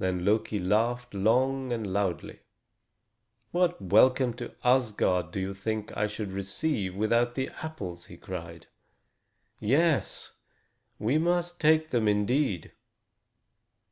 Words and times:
Then 0.00 0.24
Loki 0.24 0.58
laughed 0.58 1.14
long 1.14 1.72
and 1.72 1.86
loudly. 1.92 2.40
"What 3.52 3.80
welcome 3.80 4.34
to 4.34 4.52
Asgard 4.64 5.30
do 5.30 5.38
you 5.38 5.54
think 5.54 5.96
I 5.96 6.08
should 6.08 6.32
receive 6.32 6.96
without 6.96 7.36
the 7.36 7.50
apples?" 7.62 8.06
he 8.06 8.16
cried. 8.16 8.66
"Yes, 9.60 10.32
we 10.98 11.18
must 11.18 11.60
take 11.60 11.90
them, 11.90 12.08
indeed." 12.08 12.72